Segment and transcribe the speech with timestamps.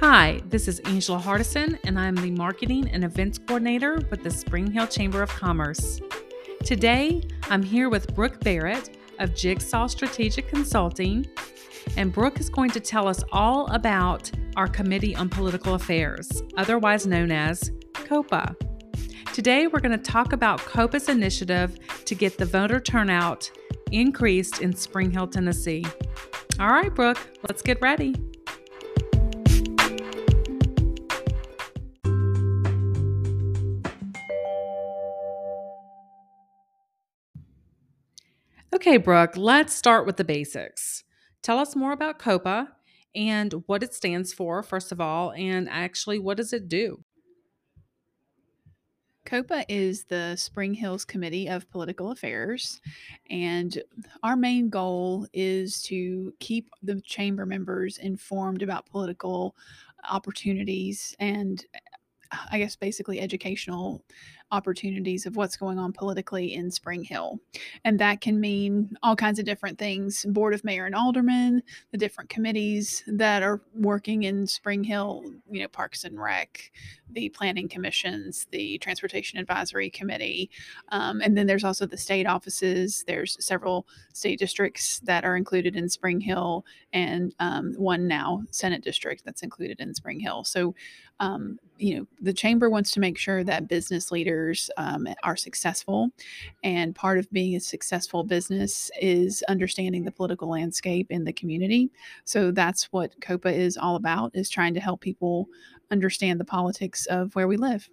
[0.00, 4.70] Hi, this is Angela Hardison, and I'm the Marketing and Events Coordinator with the Spring
[4.70, 6.00] Hill Chamber of Commerce.
[6.62, 11.26] Today, I'm here with Brooke Barrett of Jigsaw Strategic Consulting,
[11.96, 17.04] and Brooke is going to tell us all about our Committee on Political Affairs, otherwise
[17.04, 18.54] known as COPA.
[19.32, 23.50] Today, we're going to talk about COPA's initiative to get the voter turnout
[23.90, 25.84] increased in Spring Hill, Tennessee.
[26.60, 28.14] All right, Brooke, let's get ready.
[38.78, 41.02] Okay, Brooke, let's start with the basics.
[41.42, 42.68] Tell us more about COPA
[43.12, 47.02] and what it stands for, first of all, and actually, what does it do?
[49.24, 52.80] COPA is the Spring Hills Committee of Political Affairs,
[53.28, 53.82] and
[54.22, 59.56] our main goal is to keep the chamber members informed about political
[60.08, 61.66] opportunities and
[62.52, 64.04] I guess basically educational
[64.50, 67.38] opportunities of what's going on politically in Spring Hill.
[67.84, 71.98] And that can mean all kinds of different things Board of Mayor and Aldermen, the
[71.98, 76.70] different committees that are working in Spring Hill, you know, Parks and Rec,
[77.10, 80.50] the planning commissions, the Transportation Advisory Committee.
[80.90, 83.04] Um, and then there's also the state offices.
[83.06, 88.82] There's several state districts that are included in Spring Hill, and um, one now Senate
[88.82, 90.44] district that's included in Spring Hill.
[90.44, 90.74] So,
[91.20, 94.37] um, you know, the chamber wants to make sure that business leaders
[94.76, 96.10] um, are successful.
[96.62, 101.90] And part of being a successful business is understanding the political landscape in the community.
[102.24, 105.46] So that's what COPA is all about, is trying to help people
[105.90, 107.88] understand the politics of where we live.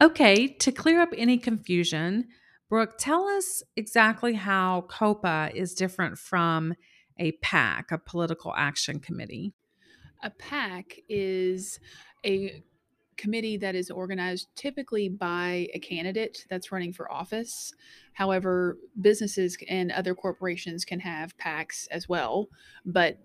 [0.00, 2.26] Okay, to clear up any confusion,
[2.68, 6.74] Brooke, tell us exactly how COPA is different from
[7.18, 9.52] a PAC, a political action committee.
[10.22, 11.78] A PAC is
[12.24, 12.62] a
[13.22, 17.72] committee that is organized typically by a candidate that's running for office.
[18.14, 22.48] However, businesses and other corporations can have PACs as well,
[22.84, 23.18] but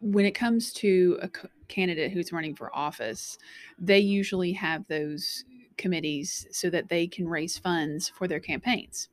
[0.00, 1.30] when it comes to a
[1.68, 3.38] candidate who's running for office,
[3.78, 5.44] they usually have those
[5.80, 9.08] committees so that they can raise funds for their campaigns.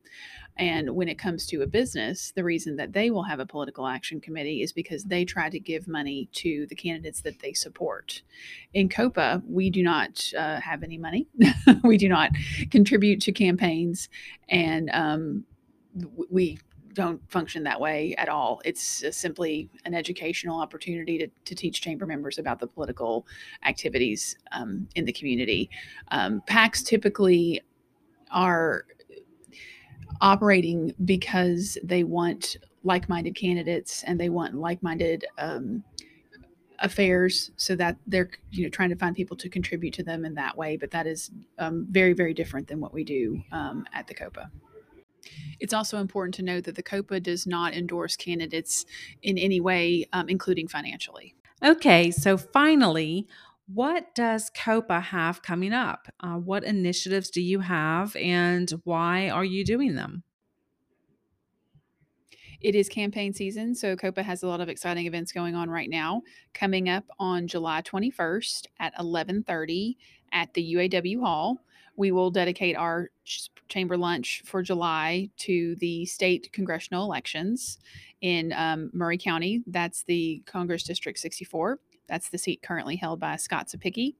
[0.57, 3.87] And when it comes to a business, the reason that they will have a political
[3.87, 8.21] action committee is because they try to give money to the candidates that they support.
[8.73, 11.27] In COPA, we do not uh, have any money,
[11.83, 12.31] we do not
[12.71, 14.09] contribute to campaigns,
[14.49, 15.45] and um,
[16.29, 16.57] we
[16.97, 18.59] don't function that way at all.
[18.65, 23.27] It's simply an educational opportunity to, to teach chamber members about the political
[23.63, 25.69] activities um, in the community.
[26.09, 27.61] Um, PACs typically
[28.31, 28.85] are
[30.21, 35.83] operating because they want like-minded candidates and they want like-minded um,
[36.79, 40.35] affairs so that they're you know trying to find people to contribute to them in
[40.35, 44.05] that way but that is um, very very different than what we do um, at
[44.05, 44.51] the copa
[45.59, 48.85] it's also important to note that the COPA does not endorse candidates
[49.21, 51.35] in any way, um, including financially.
[51.63, 53.27] Okay, so finally,
[53.67, 56.07] what does COPA have coming up?
[56.19, 60.23] Uh, what initiatives do you have, and why are you doing them?
[62.59, 65.89] It is campaign season, so COPA has a lot of exciting events going on right
[65.89, 66.23] now.
[66.53, 69.97] Coming up on July 21st at 11:30
[70.31, 71.59] at the UAW Hall,
[71.97, 73.09] we will dedicate our
[73.67, 77.79] chamber lunch for July to the state congressional elections
[78.21, 79.63] in um, Maury County.
[79.67, 81.79] That's the Congress District 64.
[82.07, 84.15] That's the seat currently held by Scott Cepicky.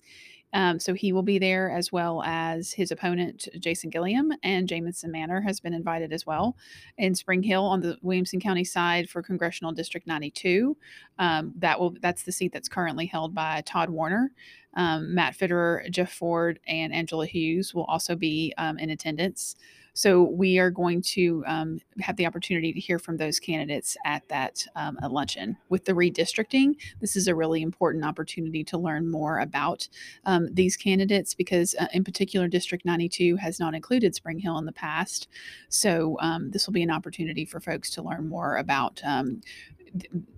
[0.54, 5.12] Um, so he will be there as well as his opponent, Jason Gilliam, and Jamison
[5.12, 6.56] Manor has been invited as well.
[6.98, 10.78] In Spring Hill on the Williamson County side for Congressional District 92,
[11.20, 14.32] um, that will that's the seat that's currently held by Todd Warner.
[14.76, 19.56] Um, Matt Fitterer, Jeff Ford, and Angela Hughes will also be um, in attendance.
[19.98, 24.22] So we are going to um, have the opportunity to hear from those candidates at
[24.30, 25.58] that um, luncheon.
[25.70, 29.88] With the redistricting, this is a really important opportunity to learn more about
[30.24, 34.66] um, these candidates because, uh, in particular, District 92 has not included Spring Hill in
[34.66, 35.30] the past.
[35.70, 39.42] So um, this will be an opportunity for folks to learn more about um,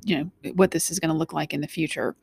[0.04, 2.16] you know what this is going to look like in the future.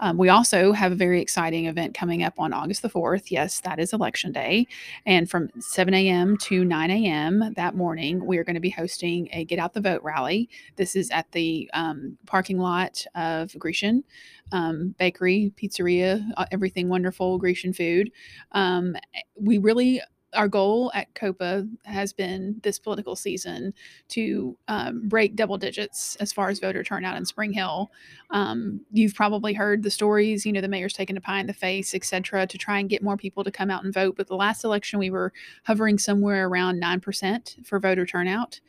[0.00, 3.30] Um, we also have a very exciting event coming up on August the 4th.
[3.30, 4.66] Yes, that is election day.
[5.06, 6.36] And from 7 a.m.
[6.38, 7.52] to 9 a.m.
[7.56, 10.48] that morning, we are going to be hosting a Get Out the Vote rally.
[10.76, 14.04] This is at the um, parking lot of Grecian
[14.52, 18.10] um, Bakery, Pizzeria, uh, everything wonderful, Grecian food.
[18.52, 18.96] Um,
[19.34, 20.00] we really
[20.34, 23.74] our goal at COPA has been this political season
[24.08, 27.90] to um, break double digits as far as voter turnout in Spring Hill.
[28.30, 31.52] Um, you've probably heard the stories, you know, the mayor's taking a pie in the
[31.52, 34.16] face, et cetera, to try and get more people to come out and vote.
[34.16, 35.32] But the last election, we were
[35.64, 38.60] hovering somewhere around 9% for voter turnout.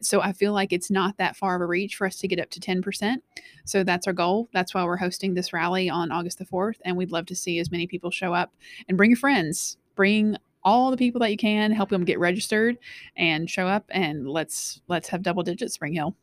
[0.00, 2.40] So I feel like it's not that far of a reach for us to get
[2.40, 3.16] up to 10%.
[3.64, 4.48] So that's our goal.
[4.52, 6.76] That's why we're hosting this rally on August the 4th.
[6.84, 8.54] And we'd love to see as many people show up
[8.88, 9.76] and bring your friends.
[9.94, 12.78] Bring all the people that you can, help them get registered
[13.16, 16.16] and show up and let's let's have double digits Spring Hill.